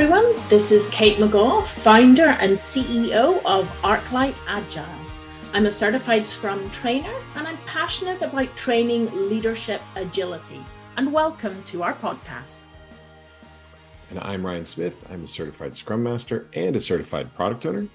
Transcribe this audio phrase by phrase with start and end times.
[0.00, 0.34] everyone.
[0.48, 4.86] This is Kate Megaw, founder and CEO of Arclight Agile.
[5.52, 10.58] I'm a certified Scrum trainer and I'm passionate about training leadership agility.
[10.96, 12.64] And welcome to our podcast.
[14.08, 15.04] And I'm Ryan Smith.
[15.10, 17.86] I'm a certified Scrum Master and a certified product owner.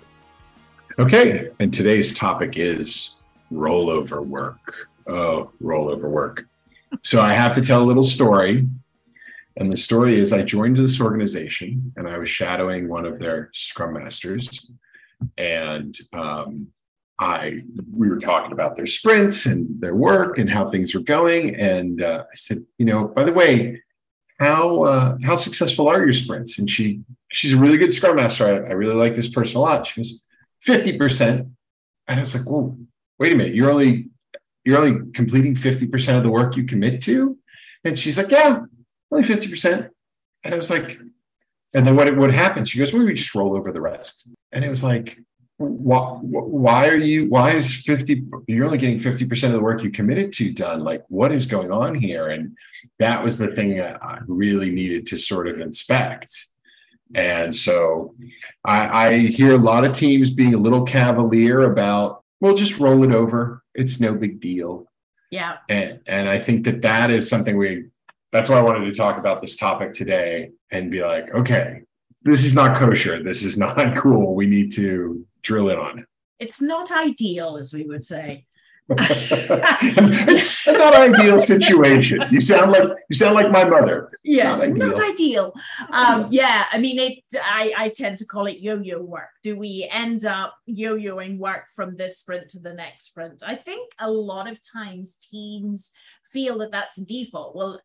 [0.99, 1.49] Okay.
[1.59, 3.17] And today's topic is
[3.52, 4.90] rollover work.
[5.08, 6.48] Oh, rollover work.
[7.02, 8.67] So I have to tell a little story.
[9.58, 13.50] And the story is I joined this organization and I was shadowing one of their
[13.54, 14.70] scrum masters.
[15.38, 16.68] And um,
[17.20, 17.62] I
[17.94, 21.55] we were talking about their sprints and their work and how things were going.
[21.55, 23.82] And uh, I said, you know, by the way,
[24.40, 26.60] how uh, how successful are your sprints?
[26.60, 27.02] And she
[27.32, 28.46] she's a really good scrum master.
[28.46, 29.88] I, I really like this person a lot.
[29.88, 30.22] She goes,
[30.66, 31.49] 50%.
[32.07, 32.46] And I was like,
[33.20, 34.10] wait a minute, you're only
[34.66, 37.38] you're only completing 50% of the work you commit to?
[37.84, 38.62] And she's like, yeah,
[39.16, 39.90] only 50%.
[40.44, 40.99] And I was like,
[41.74, 42.70] and then what, what happened?
[42.70, 44.30] She goes, well, we just roll over the rest.
[44.52, 45.18] And it was like,
[45.57, 49.90] why, why are you, why is 50, you're only getting 50% of the work you
[49.90, 50.84] committed to done?
[50.84, 52.27] Like, what is going on here?
[52.27, 52.57] And
[52.99, 56.34] that was the thing that I really needed to sort of inspect.
[57.13, 58.16] And so
[58.66, 63.04] I, I hear a lot of teams being a little cavalier about, well, just roll
[63.04, 63.63] it over.
[63.74, 64.88] It's no big deal.
[65.31, 65.57] Yeah.
[65.69, 67.85] And, and I think that that is something we
[68.36, 71.84] that's why I wanted to talk about this topic today and be like, okay,
[72.24, 73.24] this is not kosher.
[73.24, 74.36] This is not cool.
[74.36, 76.06] We need to drill in on it.
[76.40, 78.46] It's not ideal, as we would say.
[78.90, 82.19] it's not ideal situation.
[82.30, 84.09] You sound like you sound like my mother.
[84.24, 84.88] It's yes, not ideal.
[84.88, 85.53] Not ideal.
[85.91, 87.24] Um, yeah, I mean, it.
[87.41, 89.30] I I tend to call it yo-yo work.
[89.41, 93.41] Do we end up yo-yoing work from this sprint to the next sprint?
[93.44, 95.91] I think a lot of times teams
[96.31, 97.56] feel that that's the default.
[97.56, 97.79] Well,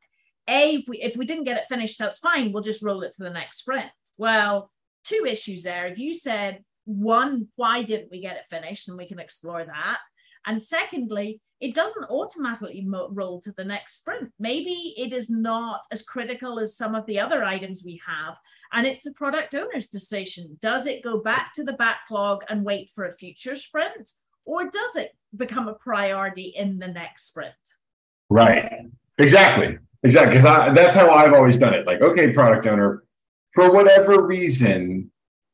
[0.48, 2.52] a if we if we didn't get it finished that's fine.
[2.52, 3.90] We'll just roll it to the next sprint.
[4.18, 4.70] Well
[5.04, 5.86] two issues there.
[5.86, 8.88] If you said one why didn't we get it finished?
[8.88, 9.98] And we can explore that.
[10.46, 14.30] And secondly it doesn't automatically mo- roll to the next sprint.
[14.38, 18.36] Maybe it is not as critical as some of the other items we have
[18.72, 20.56] and it's the product owner's decision.
[20.60, 24.12] Does it go back to the backlog and wait for a future sprint
[24.46, 27.54] or does it become a priority in the next sprint?
[28.30, 28.86] Right.
[29.18, 31.86] Exactly Exactly, because that's how I've always done it.
[31.86, 33.04] Like, okay, product owner,
[33.52, 35.10] for whatever reason,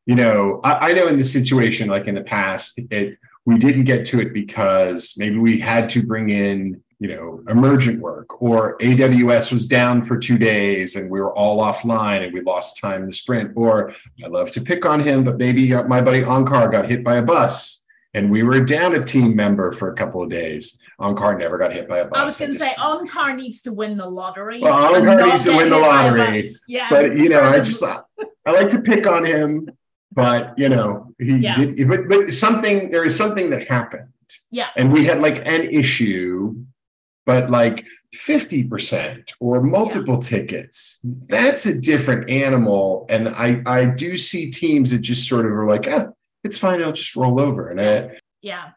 [0.06, 3.84] you know, I, I know in the situation, like in the past, it we didn't
[3.84, 8.76] get to it because maybe we had to bring in, you know, emergent work, or
[8.78, 13.02] AWS was down for two days and we were all offline and we lost time
[13.02, 13.52] in the sprint.
[13.54, 13.92] Or
[14.24, 17.16] I love to pick on him, but maybe uh, my buddy Onkar got hit by
[17.16, 20.78] a bus and we were down a team member for a couple of days.
[21.00, 22.18] Onkar never got hit by a bus.
[22.18, 24.60] I was going to say Onkar needs to win the lottery.
[24.60, 26.42] Well, Onkar needs to win the lottery.
[26.68, 29.70] Yeah, but you know, I just I like to pick on him,
[30.12, 31.56] but you know, he yeah.
[31.56, 31.88] did.
[31.88, 34.08] But but something there is something that happened.
[34.50, 36.64] Yeah, and we had like an issue,
[37.24, 37.84] but like.
[38.14, 40.28] 50% or multiple yeah.
[40.28, 45.52] tickets that's a different animal and i i do see teams that just sort of
[45.52, 46.06] are like ah,
[46.46, 46.82] it's fine.
[46.82, 47.68] I'll just roll over.
[47.68, 48.70] And I, yeah.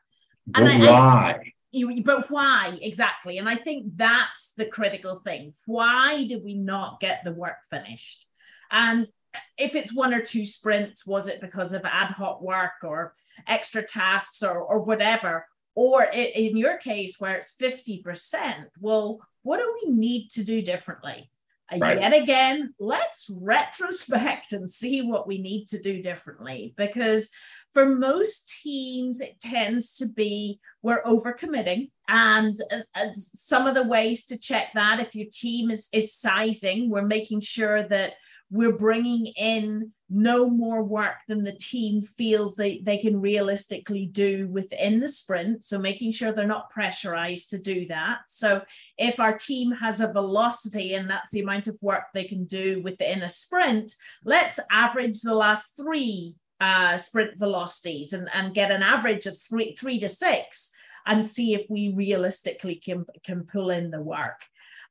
[0.48, 1.40] But and I, why?
[1.42, 3.38] I, you, but why exactly?
[3.38, 5.54] And I think that's the critical thing.
[5.66, 8.26] Why did we not get the work finished?
[8.72, 9.10] And
[9.58, 13.14] if it's one or two sprints, was it because of ad hoc work or
[13.48, 15.46] extra tasks or, or whatever?
[15.76, 21.30] Or in your case, where it's 50%, well, what do we need to do differently?
[21.78, 22.00] Right.
[22.00, 27.30] Yet again, let's retrospect and see what we need to do differently because
[27.74, 31.92] for most teams, it tends to be we're overcommitting.
[32.08, 36.16] And uh, uh, some of the ways to check that, if your team is, is
[36.16, 38.14] sizing, we're making sure that
[38.52, 44.48] we're bringing in no more work than the team feels they, they can realistically do
[44.48, 45.64] within the sprint.
[45.64, 48.20] So making sure they're not pressurized to do that.
[48.28, 48.64] So
[48.98, 52.82] if our team has a velocity and that's the amount of work they can do
[52.82, 53.94] within a sprint,
[54.24, 59.76] let's average the last three uh, sprint velocities and, and get an average of three,
[59.76, 60.72] three to six
[61.06, 64.42] and see if we realistically can, can pull in the work.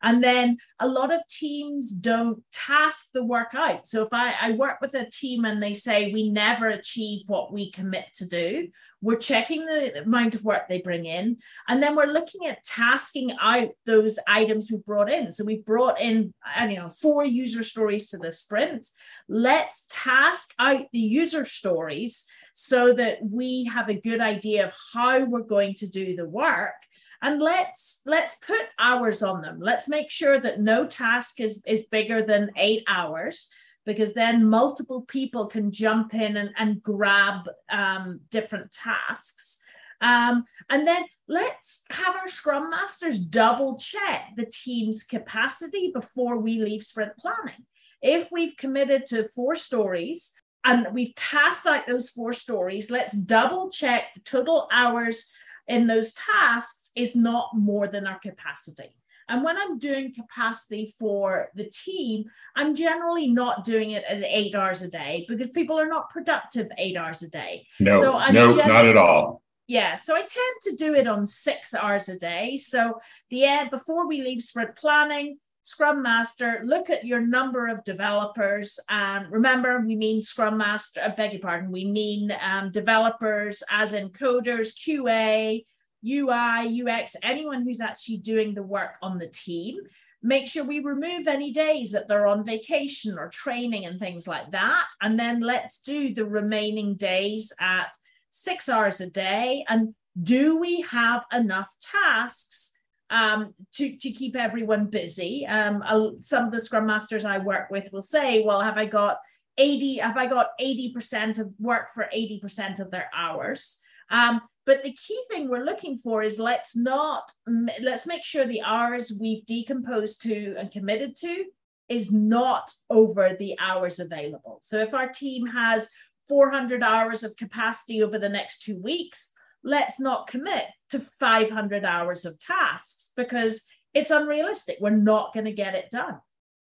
[0.02, 3.88] And then a lot of teams don't task the work out.
[3.88, 7.52] So if I, I work with a team and they say we never achieve what
[7.52, 8.68] we commit to do,
[9.00, 11.38] we're checking the amount of work they bring in.
[11.68, 15.32] And then we're looking at tasking out those items we brought in.
[15.32, 18.88] So we brought in, uh, I don't know, four user stories to the sprint.
[19.28, 25.24] Let's task out the user stories so that we have a good idea of how
[25.24, 26.74] we're going to do the work
[27.22, 31.84] and let's let's put hours on them let's make sure that no task is is
[31.84, 33.50] bigger than eight hours
[33.88, 39.60] because then multiple people can jump in and, and grab um, different tasks.
[40.02, 46.58] Um, and then let's have our scrum masters double check the team's capacity before we
[46.58, 47.64] leave sprint planning.
[48.02, 50.32] If we've committed to four stories
[50.64, 55.32] and we've tasked out those four stories, let's double check the total hours
[55.68, 58.94] in those tasks is not more than our capacity.
[59.28, 62.24] And when I'm doing capacity for the team,
[62.56, 66.68] I'm generally not doing it at eight hours a day because people are not productive
[66.78, 67.66] eight hours a day.
[67.78, 69.42] No, so no, not at all.
[69.66, 70.30] Yeah, so I tend
[70.62, 72.56] to do it on six hours a day.
[72.56, 72.98] So
[73.28, 75.38] the end before we leave sprint planning,
[75.68, 78.80] Scrum Master, look at your number of developers.
[78.88, 83.92] And remember, we mean Scrum Master, I beg your pardon, we mean um, developers as
[83.92, 85.66] in coders, QA,
[86.02, 89.76] UI, UX, anyone who's actually doing the work on the team.
[90.22, 94.50] Make sure we remove any days that they're on vacation or training and things like
[94.52, 94.86] that.
[95.02, 97.94] And then let's do the remaining days at
[98.30, 99.66] six hours a day.
[99.68, 102.77] And do we have enough tasks
[103.10, 105.46] um, to, to keep everyone busy?
[105.46, 105.82] Um,
[106.20, 109.18] some of the scrum masters I work with will say, well, have I got
[109.56, 113.78] 80, have I got 80% of work for 80% of their hours?
[114.10, 117.32] Um, but the key thing we're looking for is let's not,
[117.80, 121.44] let's make sure the hours we've decomposed to and committed to
[121.88, 124.58] is not over the hours available.
[124.60, 125.88] So if our team has
[126.28, 129.32] 400 hours of capacity over the next two weeks,
[129.62, 133.64] let's not commit to 500 hours of tasks because
[133.94, 134.78] it's unrealistic.
[134.80, 136.20] We're not going to get it done.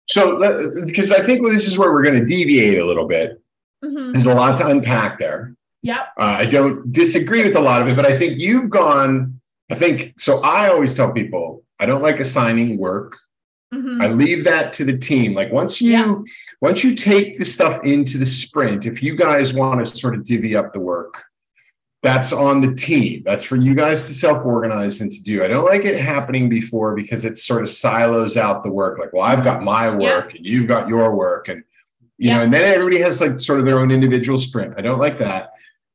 [0.08, 0.38] So,
[0.87, 3.43] because I think this is where we're going to deviate a little bit.
[3.85, 4.12] Mm-hmm.
[4.12, 5.55] There's a lot to unpack there.
[5.82, 6.08] Yep.
[6.19, 9.40] Uh, I don't disagree with a lot of it, but I think you've gone.
[9.70, 10.40] I think so.
[10.40, 13.19] I always tell people I don't like assigning work.
[13.73, 14.00] Mm-hmm.
[14.00, 15.35] I leave that to the team.
[15.35, 16.14] Like once you yeah.
[16.61, 20.25] once you take the stuff into the sprint, if you guys want to sort of
[20.25, 21.25] divvy up the work,
[22.05, 23.23] that's on the team.
[23.25, 25.43] That's for you guys to self-organize and to do.
[25.43, 28.99] I don't like it happening before because it sort of silos out the work.
[28.99, 29.65] Like, well, I've got mm-hmm.
[29.65, 30.37] my work yeah.
[30.37, 31.65] and you've got your work, and
[32.19, 32.37] you yeah.
[32.37, 34.75] know, and then everybody has like sort of their own individual sprint.
[34.77, 35.55] I don't like that.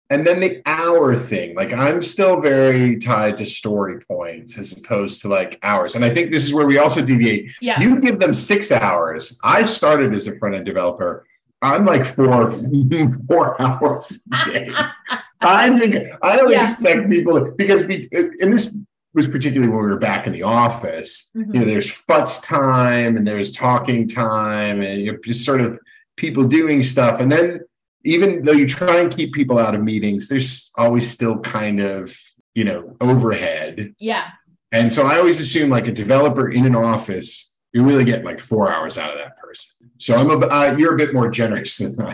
[0.09, 5.21] And then the hour thing, like I'm still very tied to story points as opposed
[5.21, 5.93] to like hours.
[5.93, 7.51] And I think this is where we also deviate.
[7.61, 7.79] Yeah.
[7.79, 9.39] You give them six hours.
[9.43, 11.27] I started as a front end developer.
[11.61, 12.49] I'm like four,
[13.27, 14.71] four hours a day.
[15.41, 16.61] I think I don't yeah.
[16.61, 18.75] expect people to, because we, and this
[19.13, 21.31] was particularly when we were back in the office.
[21.35, 21.53] Mm-hmm.
[21.53, 25.79] You know, there's futz time and there's talking time and you know, just sort of
[26.17, 27.19] people doing stuff.
[27.19, 27.61] And then
[28.05, 32.17] even though you try and keep people out of meetings, there's always still kind of,
[32.53, 33.95] you know, overhead.
[33.99, 34.27] Yeah.
[34.71, 38.39] And so I always assume like a developer in an office, you really get like
[38.39, 39.71] four hours out of that person.
[39.97, 42.13] So I'm a, uh, you're a bit more generous than I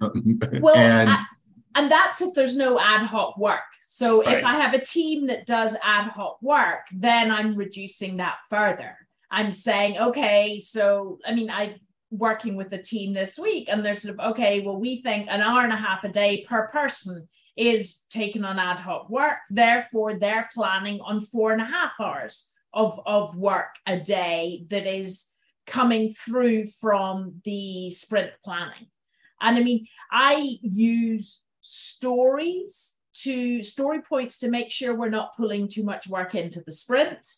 [0.00, 0.60] am.
[0.60, 1.24] Well, and, I,
[1.74, 3.60] and that's if there's no ad hoc work.
[3.82, 4.38] So right.
[4.38, 8.96] if I have a team that does ad hoc work, then I'm reducing that further.
[9.30, 11.74] I'm saying, okay, so I mean, I'm
[12.10, 15.40] working with the team this week and they're sort of okay well we think an
[15.40, 17.26] hour and a half a day per person
[17.56, 22.52] is taken on ad hoc work therefore they're planning on four and a half hours
[22.72, 25.26] of, of work a day that is
[25.66, 28.86] coming through from the sprint planning
[29.40, 35.68] and i mean i use stories to story points to make sure we're not pulling
[35.68, 37.28] too much work into the sprint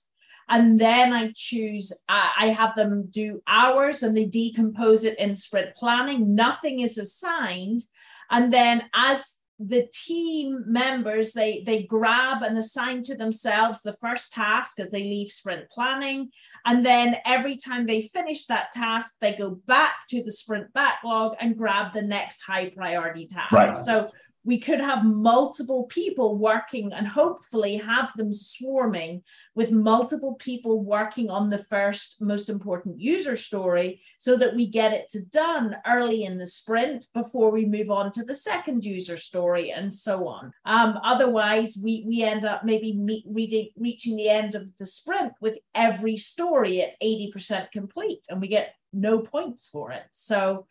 [0.49, 5.75] and then I choose, I have them do hours and they decompose it in sprint
[5.75, 6.35] planning.
[6.35, 7.83] Nothing is assigned.
[8.31, 14.33] And then as the team members, they, they grab and assign to themselves the first
[14.33, 16.31] task as they leave sprint planning.
[16.67, 21.37] And then every time they finish that task, they go back to the sprint backlog
[21.41, 23.53] and grab the next high priority task.
[23.53, 23.77] Right.
[23.77, 24.11] So
[24.47, 29.21] we could have multiple people working and hopefully have them swarming
[29.57, 34.93] with multiple people working on the first most important user story so that we get
[34.93, 39.17] it to done early in the sprint before we move on to the second user
[39.17, 40.53] story and so on.
[40.65, 45.33] Um, otherwise we we end up maybe meet, reading, reaching the end of the sprint
[45.41, 50.05] with every story at 80% complete and we get no points for it.
[50.13, 50.67] So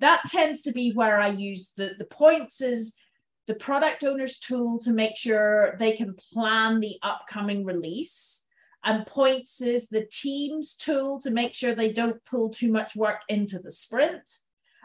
[0.00, 2.96] that tends to be where i use the the points is
[3.50, 8.46] the product owner's tool to make sure they can plan the upcoming release.
[8.84, 13.22] And points is the team's tool to make sure they don't pull too much work
[13.28, 14.22] into the sprint.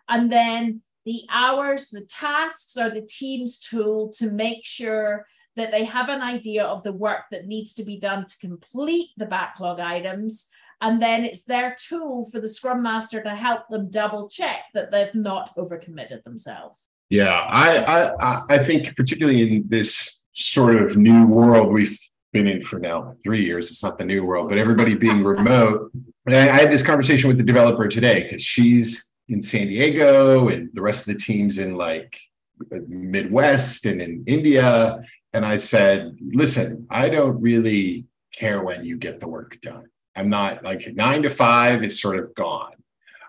[0.09, 5.83] And then the hours, the tasks are the team's tool to make sure that they
[5.83, 9.79] have an idea of the work that needs to be done to complete the backlog
[9.79, 10.47] items
[10.81, 14.91] and then it's their tool for the scrum master to help them double check that
[14.91, 21.25] they've not overcommitted themselves yeah i i i think particularly in this sort of new
[21.25, 21.97] world we've
[22.33, 25.91] been in for now three years it's not the new world but everybody being remote.
[26.25, 30.49] And I, I had this conversation with the developer today because she's in san diego
[30.49, 32.19] and the rest of the teams in like
[32.87, 35.01] midwest and in india.
[35.33, 39.85] And i said listen i don't really care when you get the work done.
[40.15, 42.73] I'm not like nine to five is sort of gone.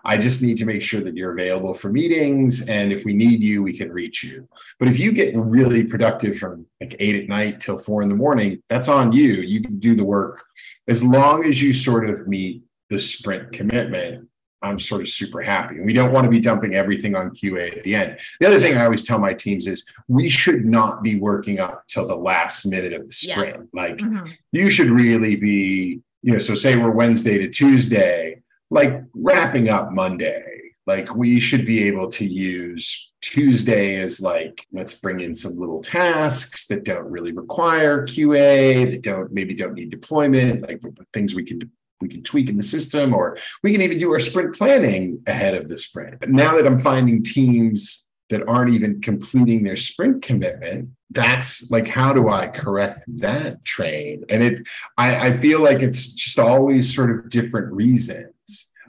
[0.07, 2.61] I just need to make sure that you're available for meetings.
[2.61, 4.47] And if we need you, we can reach you.
[4.79, 8.15] But if you get really productive from like eight at night till four in the
[8.15, 9.33] morning, that's on you.
[9.33, 10.45] You can do the work
[10.87, 14.29] as long as you sort of meet the sprint commitment.
[14.61, 15.81] I'm sort of super happy.
[15.81, 18.17] we don't want to be dumping everything on QA at the end.
[18.39, 21.83] The other thing I always tell my teams is we should not be working up
[21.87, 23.69] till the last minute of the sprint.
[23.73, 23.81] Yeah.
[23.81, 24.25] Like mm-hmm.
[24.53, 29.91] you should really be you know, so say we're Wednesday to Tuesday, like wrapping up
[29.91, 30.43] Monday,
[30.85, 35.81] like we should be able to use Tuesday as like, let's bring in some little
[35.81, 40.81] tasks that don't really require QA, that don't maybe don't need deployment, like
[41.13, 44.19] things we can we can tweak in the system, or we can even do our
[44.19, 46.19] sprint planning ahead of the sprint.
[46.19, 51.87] But now that I'm finding teams that aren't even completing their sprint commitment that's like
[51.87, 56.93] how do i correct that train and it I, I feel like it's just always
[56.93, 58.33] sort of different reasons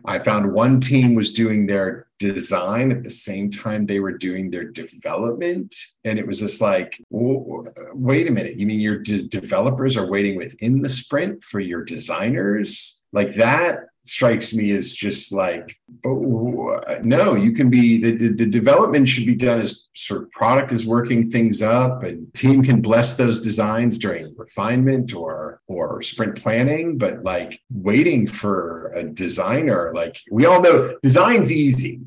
[0.08, 4.50] i found one team was doing their design at the same time they were doing
[4.50, 5.74] their development.
[6.04, 8.56] And it was just like wait a minute.
[8.56, 13.02] You mean your de- developers are waiting within the sprint for your designers?
[13.12, 15.78] Like that strikes me as just like
[17.02, 20.72] no you can be the, the, the, development should be done as sort of product
[20.72, 26.36] is working things up and team can bless those designs during refinement or or sprint
[26.36, 32.00] planning but like waiting for a designer like we all know design's easy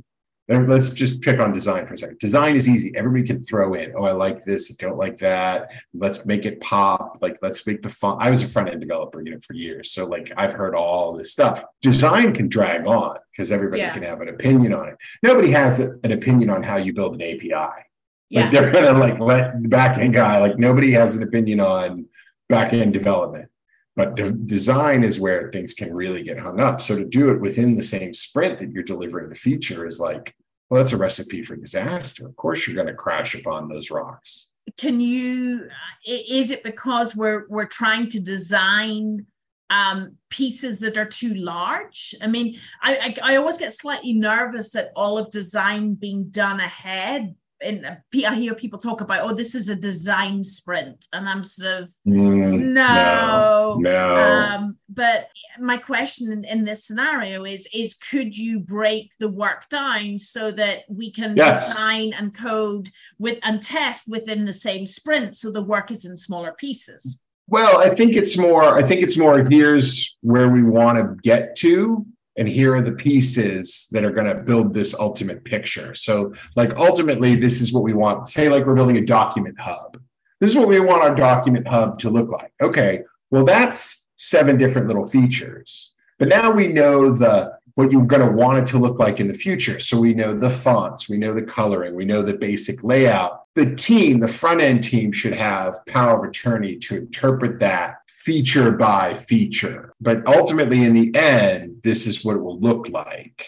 [0.59, 2.19] let's just pick on design for a second.
[2.19, 2.91] Design is easy.
[2.95, 5.71] Everybody can throw in, oh, I like this, I don't like that.
[5.93, 7.19] Let's make it pop.
[7.21, 8.17] Like, let's make the fun.
[8.19, 9.91] I was a front end developer, you know, for years.
[9.91, 11.63] So like I've heard all this stuff.
[11.81, 13.93] Design can drag on because everybody yeah.
[13.93, 14.97] can have an opinion on it.
[15.23, 17.85] Nobody has an opinion on how you build an API.
[18.29, 18.41] Yeah.
[18.41, 22.05] Like they're gonna like let the back end guy, like nobody has an opinion on
[22.49, 23.49] back end development.
[23.95, 26.81] But de- design is where things can really get hung up.
[26.81, 30.33] So to do it within the same sprint that you're delivering the feature is like,
[30.71, 32.25] well, that's a recipe for disaster.
[32.25, 34.51] Of course, you're going to crash upon those rocks.
[34.77, 35.67] Can you?
[36.07, 39.25] Is it because we're we're trying to design
[39.69, 42.15] um, pieces that are too large?
[42.21, 46.61] I mean, I, I I always get slightly nervous at all of design being done
[46.61, 51.43] ahead and I hear people talk about, oh, this is a design sprint, and I'm
[51.43, 53.79] sort of mm, no, no.
[53.79, 54.15] no.
[54.15, 59.69] Um, but my question in, in, this scenario is: is could you break the work
[59.69, 61.69] down so that we can yes.
[61.69, 62.89] design and code
[63.19, 67.21] with and test within the same sprint, so the work is in smaller pieces?
[67.47, 68.63] Well, I think it's more.
[68.63, 69.43] I think it's more.
[69.43, 72.05] Here's where we want to get to
[72.37, 75.93] and here are the pieces that are going to build this ultimate picture.
[75.93, 78.29] So, like, ultimately, this is what we want.
[78.29, 80.01] Say, like, we're building a document hub.
[80.39, 82.53] This is what we want our document hub to look like.
[82.61, 85.93] Okay, well, that's seven different little features.
[86.19, 89.27] But now we know the what you're going to want it to look like in
[89.27, 89.79] the future.
[89.79, 93.45] So we know the fonts, we know the coloring, we know the basic layout.
[93.55, 98.71] The team, the front end team, should have power of attorney to interpret that feature
[98.71, 99.93] by feature.
[99.99, 103.47] But ultimately, in the end, this is what it will look like.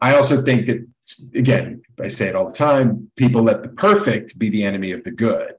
[0.00, 0.86] I also think that,
[1.34, 5.04] again, I say it all the time people let the perfect be the enemy of
[5.04, 5.54] the good.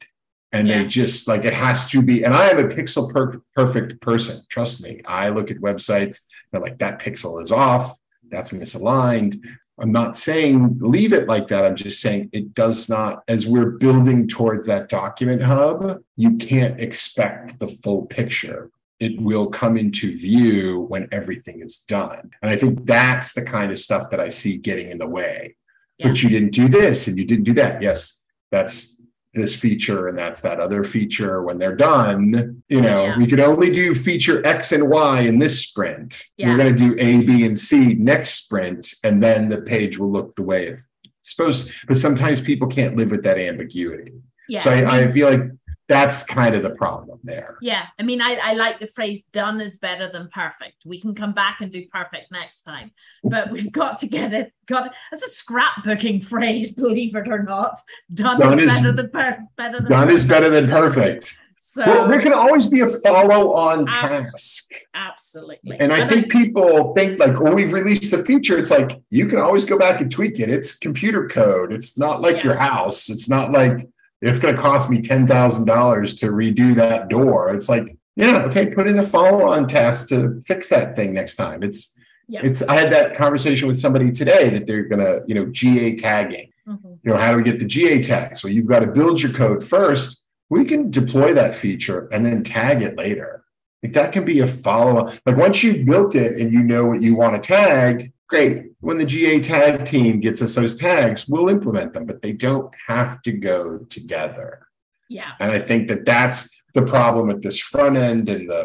[0.52, 0.80] And yeah.
[0.80, 2.24] they just like it has to be.
[2.26, 4.42] And I am a pixel per- perfect person.
[4.50, 5.02] Trust me.
[5.06, 7.98] I look at websites and I'm like, that pixel is off.
[8.30, 9.42] That's misaligned.
[9.82, 11.66] I'm not saying leave it like that.
[11.66, 16.80] I'm just saying it does not, as we're building towards that document hub, you can't
[16.80, 18.70] expect the full picture.
[19.00, 22.30] It will come into view when everything is done.
[22.44, 25.56] And I think that's the kind of stuff that I see getting in the way.
[25.98, 26.10] Yeah.
[26.10, 27.82] But you didn't do this and you didn't do that.
[27.82, 29.01] Yes, that's
[29.34, 33.18] this feature and that's that other feature when they're done you know yeah.
[33.18, 36.50] we could only do feature x and y in this sprint yeah.
[36.50, 40.12] we're going to do a b and c next sprint and then the page will
[40.12, 40.86] look the way it's
[41.22, 44.12] supposed but sometimes people can't live with that ambiguity
[44.50, 45.44] yeah, so I, I, mean, I feel like
[45.92, 47.58] that's kind of the problem there.
[47.62, 47.88] Yeah.
[48.00, 50.86] I mean, I, I like the phrase done is better than perfect.
[50.86, 52.92] We can come back and do perfect next time,
[53.24, 54.54] but we've got to get it.
[54.68, 57.80] Got That's a scrapbooking phrase, believe it or not.
[58.14, 60.14] Done, done is, is, better than per- better than done perfect.
[60.14, 61.40] is better than perfect.
[61.64, 64.72] So well, there can always be a follow-on Abs- task.
[64.96, 65.78] absolutely.
[65.80, 68.58] And I think people think like, oh, we've released the feature.
[68.58, 70.50] It's like you can always go back and tweak it.
[70.50, 71.72] It's computer code.
[71.72, 72.46] It's not like Yeah.
[72.46, 73.10] your house.
[73.10, 73.88] It's not like
[74.22, 77.54] it's going to cost me ten thousand dollars to redo that door.
[77.54, 81.64] It's like, yeah, okay, put in a follow-on task to fix that thing next time.
[81.64, 81.94] It's
[82.28, 82.42] Yeah.
[82.44, 82.62] it's.
[82.62, 86.50] I had that conversation with somebody today that they're going to, you know, GA tagging.
[86.68, 87.00] Mhm.
[87.04, 88.44] You know, how do we get the GA tags?
[88.44, 90.22] Well, you've got to build your code first.
[90.50, 93.44] We can deploy that feature and then tag it later.
[93.84, 95.14] Like that can be a follow up.
[95.26, 98.72] Like once you've built it and you know what you want to tag, great.
[98.80, 102.74] When the GA tag team gets us those tags, we'll implement them, but they don't
[102.88, 104.68] have to go together.
[105.10, 105.32] yeah.
[105.40, 106.40] And I think that that's
[106.74, 108.64] the problem with this front end and the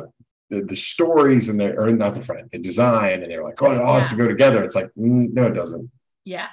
[0.49, 3.61] the, the stories and the or not the front end, the design, and they're like,
[3.61, 4.62] oh, it all has to go together.
[4.62, 5.90] It's like, mm, no, it doesn't.
[6.25, 6.46] Yeah.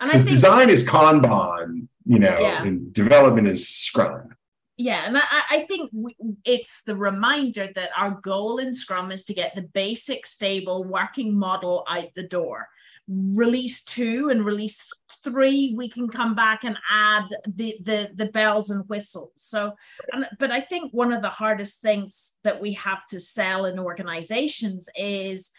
[0.00, 2.62] And I think design is Kanban, you know, Yeah.
[2.62, 4.36] and development is Scrum.
[4.82, 9.24] Yeah, and I, I think we, it's the reminder that our goal in Scrum is
[9.26, 12.66] to get the basic, stable working model out the door.
[13.06, 14.90] Release two and release
[15.22, 19.30] three, we can come back and add the the the bells and whistles.
[19.36, 19.72] So,
[20.12, 23.78] and, but I think one of the hardest things that we have to sell in
[23.78, 25.52] organizations is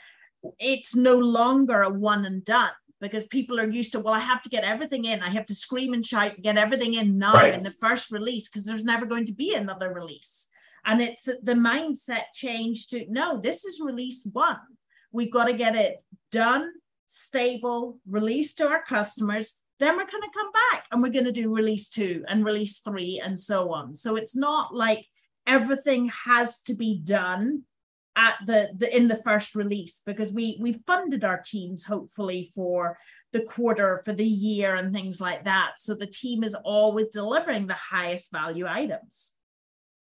[0.60, 2.72] it's no longer a one and done
[3.04, 5.22] because people are used to well i have to get everything in.
[5.22, 7.54] I have to scream and shout get everything in now Right.
[7.58, 10.48] in the first release because there's never going to be another release.
[10.90, 14.64] And it's the mindset change to no this is release one.
[15.18, 15.96] We've got to get it
[16.32, 16.64] done
[17.08, 17.82] stable
[18.18, 19.46] released to our customers.
[19.80, 22.76] Then we're going to come back and we're going to do release two and release
[22.80, 23.96] three and so on.
[23.96, 25.06] So it's not like
[25.46, 27.64] everything has to be done
[28.16, 32.98] at the, the in the first release because we we funded our teams hopefully for
[33.32, 37.66] the quarter for the year and things like that so the team is always delivering
[37.68, 39.34] the highest value items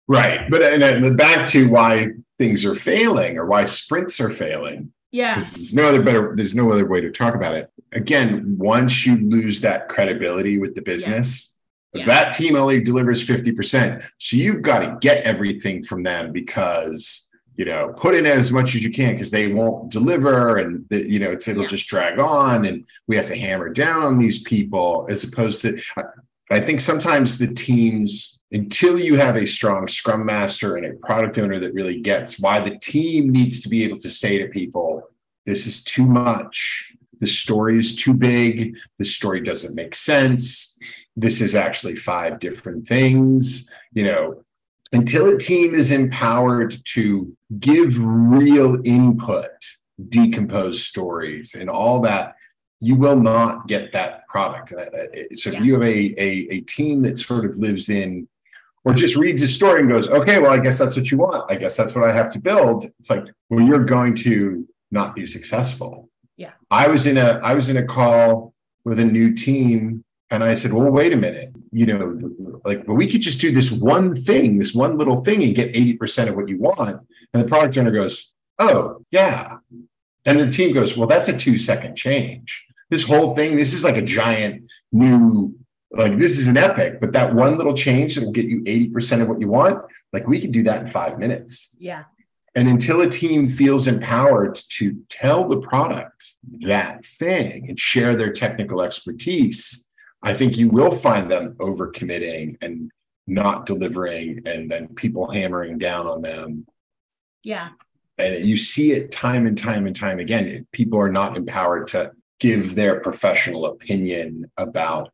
[0.08, 0.50] Right.
[0.50, 2.08] But and, and back to why
[2.38, 4.92] things are failing or why sprints are failing.
[5.12, 7.70] yeah Because there's no other better, there's no other way to talk about it.
[7.92, 11.56] Again, once you lose that credibility with the business,
[11.94, 12.06] Yeah.
[12.06, 14.04] that team only delivers 50%.
[14.18, 17.21] So you've got to get everything from them because
[17.56, 21.08] you know, put in as much as you can because they won't deliver and the,
[21.08, 21.68] you know, it's it'll Yeah.
[21.68, 25.80] just drag on and we have to hammer down on these people as opposed to
[25.96, 26.02] I,
[26.50, 31.38] I think sometimes the teams until you have a strong scrum master and a product
[31.38, 35.02] owner that really gets why the team needs to be able to say to people
[35.44, 36.94] this is too much.
[37.18, 38.76] The story is too big.
[38.98, 40.78] The story doesn't make sense.
[41.16, 43.70] This is actually five different things.
[43.92, 44.44] You know
[44.92, 49.50] until a team is empowered to give real input
[50.08, 52.34] decompose stories and all that
[52.80, 54.72] you will not get that product.
[54.72, 55.62] Uh, uh, So if Yeah.
[55.62, 58.28] you have a, a, a team that sort of lives in
[58.84, 61.48] or just reads a story and goes, okay, well, I guess that's what you want.
[61.50, 62.86] I guess that's what I have to build.
[62.98, 66.10] It's like, well, you're going to not be successful.
[66.36, 66.50] Yeah.
[66.70, 68.52] I was in a I was in a call
[68.84, 72.96] with a new team and I said, well, wait a minute, you know, like, well,
[72.96, 76.36] we could just do this one thing, this one little thing and get 80% of
[76.36, 77.00] what you want.
[77.32, 79.56] And the product owner goes, oh, yeah.
[80.26, 82.64] And the team goes, well, that's a two second change.
[82.90, 85.54] This whole thing, this is like a giant new,
[85.90, 89.22] like, this is an epic, but that one little change that will get you 80%
[89.22, 89.82] of what you want,
[90.12, 91.74] like, we can do that in five minutes.
[91.78, 92.04] yeah
[92.54, 98.32] And until a team feels empowered to tell the product that thing and share their
[98.32, 99.88] technical expertise,
[100.22, 102.90] I think you will find them overcommitting and
[103.26, 106.66] not delivering, and then people hammering down on them.
[107.44, 107.70] yeah
[108.18, 110.66] And you see it time and time and time again.
[110.72, 115.12] People are not empowered to give their professional opinion about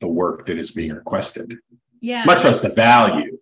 [0.00, 1.58] the work that is being requested,
[2.00, 3.38] yeah much less the value.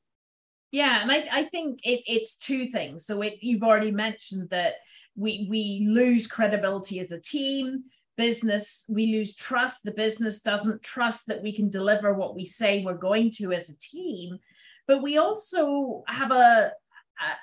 [0.72, 3.04] Yeah, and I, I think it, it's two things.
[3.04, 4.74] So it, you've already mentioned that
[5.16, 7.84] we we lose credibility as a team.
[8.20, 9.82] Business, we lose trust.
[9.82, 13.70] The business doesn't trust that we can deliver what we say we're going to as
[13.70, 14.38] a team.
[14.86, 16.72] But we also have a,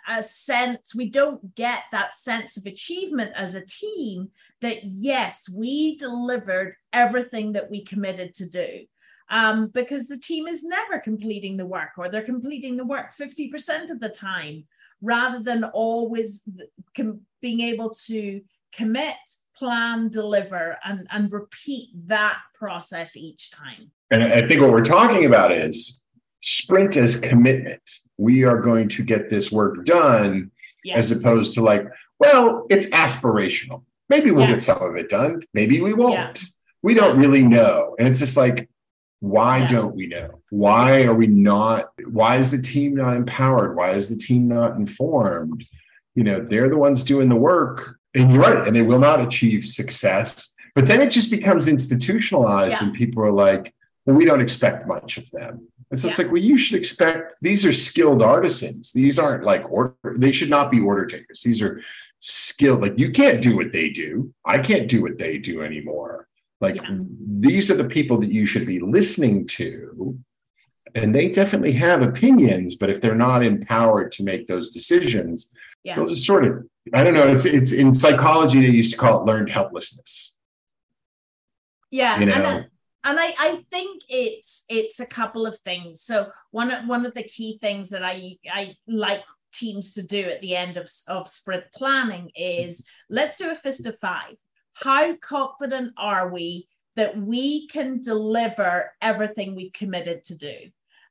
[0.08, 4.30] a, sense, we don't get that sense of achievement as a team
[4.62, 8.86] that yes, we delivered everything that we committed to do
[9.32, 13.90] um, because the team is never completing the work or they're completing the work 50%
[13.90, 14.66] of the time
[15.02, 16.44] rather than always
[16.96, 19.16] com- being able to commit
[19.58, 25.26] plan deliver and, and repeat that process each time And I think what we're talking
[25.26, 26.04] about is
[26.42, 27.82] sprint as commitment.
[28.18, 30.52] We are going to get this work done
[30.84, 31.86] yeah as opposed to like,
[32.20, 33.84] well, it's aspirational.
[34.10, 34.54] Maybe we'll Yeah.
[34.54, 35.42] get some of it done.
[35.54, 36.14] Maybe we won't.
[36.42, 36.48] Yeah.
[36.82, 37.96] We don't really know.
[38.00, 38.70] And it's just like,
[39.20, 39.68] Why yeah.
[39.68, 40.42] don't we know?
[40.50, 41.90] Why are we not?
[42.06, 43.76] Why is the team not empowered?
[43.76, 45.66] Why is the team not informed?
[46.16, 47.97] You know, they're the ones doing the work.
[48.18, 50.54] And you're right, and they will not achieve success.
[50.76, 52.84] But then it just becomes institutionalized, yeah.
[52.86, 53.74] and people are like,
[54.06, 55.68] well, we don't expect much of them.
[55.92, 56.26] It's just yeah.
[56.26, 58.92] like, well, you should expect these are skilled artisans.
[58.92, 61.42] These aren't like order, they should not be order takers.
[61.42, 61.82] These are
[62.20, 64.34] skilled, like you can't do what they do.
[64.46, 66.28] I can't do what they do anymore.
[66.60, 67.00] Like yeah.
[67.40, 70.18] these are the people that you should be listening to.
[70.96, 75.52] And they definitely have opinions, but if they're not empowered to make those decisions,
[75.84, 76.04] yeah.
[76.14, 79.50] sort of, I don't know, it's it's in psychology, they used to call it learned
[79.50, 80.36] helplessness.
[81.92, 82.20] Yeah.
[82.20, 82.64] You know,
[83.04, 86.02] and I, I think it's it's a couple of things.
[86.02, 90.24] So one of one of the key things that I I like teams to do
[90.24, 94.36] at the end of, of sprint planning is let's do a fist of five.
[94.74, 100.58] How confident are we that we can deliver everything we committed to do?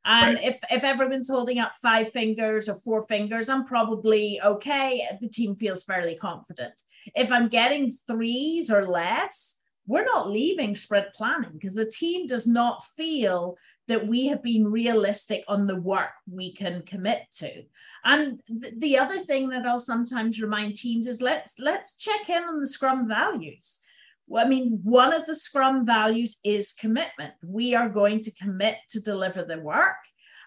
[0.06, 0.44] And right.
[0.44, 5.06] if, if everyone's holding up five fingers or four fingers, I'm probably okay.
[5.20, 6.74] The team feels fairly confident.
[7.14, 12.46] If I'm getting threes or less, we're not leaving sprint planning because the team does
[12.46, 13.56] not feel
[13.88, 17.62] that we have been realistic on the work we can commit to
[18.04, 22.42] and th- the other thing that i'll sometimes remind teams is let's let's check in
[22.42, 23.80] on the scrum values
[24.34, 27.34] I mean, one of the Scrum values is commitment.
[27.44, 29.96] We are going to commit to deliver the work.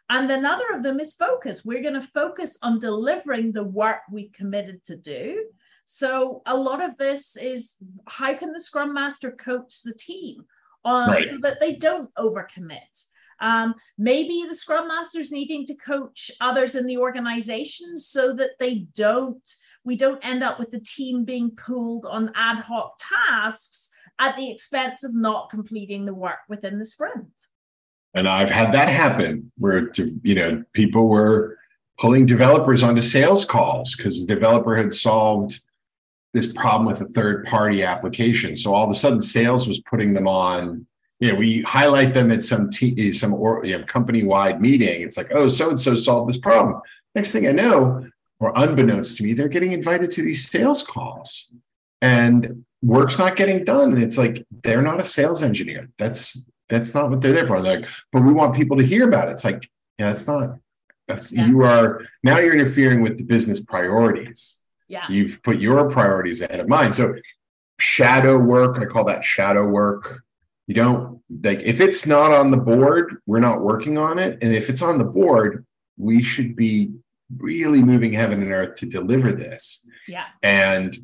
[0.10, 1.64] And another of them is focus.
[1.64, 5.46] We're going to focus on delivering the work we committed to do.
[5.86, 7.76] So a lot of this is
[8.08, 10.46] how can the scrum master coach the team
[10.86, 11.28] right.
[11.28, 13.06] so that they don't overcommit.
[13.42, 18.88] Um, maybe the scrum master's needing to coach others in the organization so that they
[18.96, 19.48] don't
[19.90, 24.52] we don't end up with the team being pulled on ad hoc tasks at the
[24.52, 27.48] expense of not completing the work within the sprint.
[28.14, 31.58] And I've had that happen where you know people were
[31.98, 35.60] pulling developers onto sales calls because the developer had solved
[36.36, 38.56] this problem with a third party application.
[38.56, 40.86] So all of a sudden, sales was putting them on.
[41.20, 45.02] You know, we highlight them at some t- some or, you know, company wide meeting.
[45.02, 46.80] It's like, oh, so and so solved this problem.
[47.16, 48.08] Next thing I know,
[48.40, 51.54] or unbeknownst to me, they're getting invited to these sales calls,
[52.02, 53.94] and work's not getting done.
[53.94, 55.90] And it's like they're not a sales engineer.
[55.98, 57.62] That's that's not what they're there for.
[57.62, 59.32] They're like, but we want people to hear about it.
[59.32, 60.58] It's like, yeah, that's not.
[61.08, 61.48] That's yeah.
[61.48, 65.06] you are now you're interfering with the business priorities yeah.
[65.08, 66.94] You've put your priorities ahead of mine.
[66.94, 67.14] So
[67.80, 70.24] shadow work, I call that shadow work.
[70.68, 74.40] You don't like if it's not on the board, we're not working on it.
[74.42, 75.66] And if it's on the board,
[75.98, 76.92] we should be
[77.38, 79.88] really moving heaven and earth to deliver this.
[80.08, 80.26] Yeah.
[80.42, 80.98] And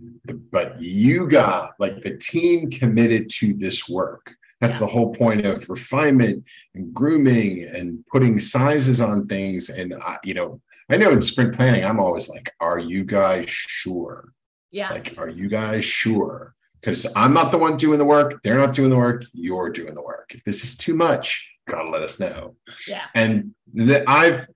[0.52, 4.36] but you got like the team committed to this work.
[4.62, 9.70] That's the whole point of refinement and grooming and putting sizes on things.
[9.70, 13.50] And uh, you know, I know in sprint planning, I'm always like, are you guys
[13.50, 14.30] sure?
[14.72, 14.92] Yeah.
[14.92, 16.56] Like, are you guys sure?
[16.82, 18.42] Because I'm not the one doing the work.
[18.44, 19.24] They're not doing the work.
[19.34, 20.32] You're doing the work.
[20.36, 22.56] If this is too much, gotta let us know.
[22.88, 23.06] Yeah.
[23.14, 24.48] And that I've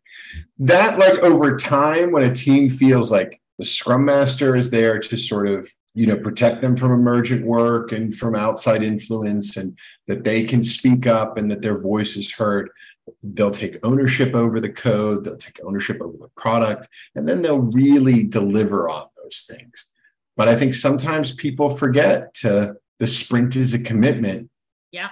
[0.59, 5.17] that like over time when a team feels like the scrum master is there to
[5.17, 10.23] sort of you know protect them from emergent work and from outside influence and that
[10.23, 12.69] they can speak up and that their voice is heard
[13.23, 17.59] they'll take ownership over the code, they'll take ownership over the product, and then they'll
[17.59, 19.87] really deliver on those things.
[20.35, 24.49] But I think sometimes people forget to the sprint is a commitment.
[24.91, 25.09] Yeah.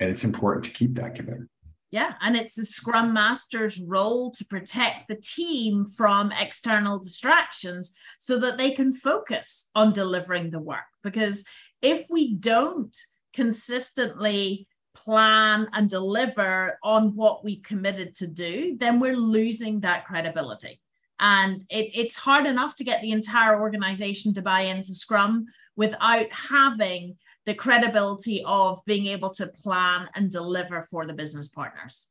[0.00, 1.50] And it's important to keep that commitment.
[1.90, 8.38] Yeah, and it's the scrum master's role to protect the team from external distractions so
[8.38, 10.84] that they can focus on delivering the work.
[11.02, 11.44] Because
[11.82, 12.96] if we don't
[13.34, 20.80] consistently plan and deliver on what we've committed to do, then we're losing that credibility.
[21.18, 26.32] And it, it's hard enough to get the entire organization to buy into Scrum without
[26.32, 32.10] having the credibility of being able to plan and deliver for the business partners.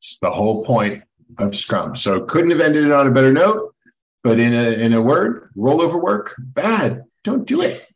[0.00, 1.02] It's the whole point
[1.38, 1.96] of Scrum.
[1.96, 3.74] So couldn't have ended it on a better note,
[4.22, 7.04] but in a in a word, rollover work, bad.
[7.24, 7.88] Don't do it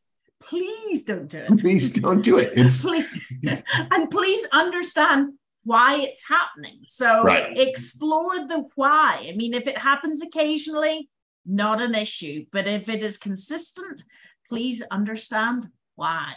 [0.53, 1.49] please don't do it.
[1.59, 2.53] Please don't do it.
[2.57, 2.85] It's
[3.91, 5.33] and please understand
[5.65, 6.81] why it's happening.
[6.85, 7.57] So right.
[7.57, 9.27] explore the why.
[9.29, 11.09] I mean, if it happens occasionally,
[11.47, 12.45] not an issue.
[12.53, 14.03] But if it is consistent,
[14.49, 16.35] please understand why.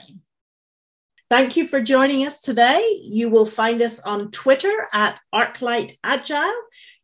[1.27, 2.99] Thank you for joining us today.
[3.01, 6.53] You will find us on Twitter at ArcLight Agile.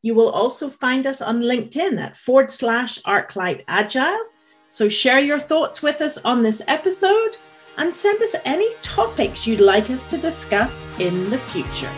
[0.03, 4.19] You will also find us on LinkedIn at forward slash ArcLight Agile.
[4.67, 7.37] So share your thoughts with us on this episode
[7.77, 11.91] and send us any topics you'd like us to discuss in the future.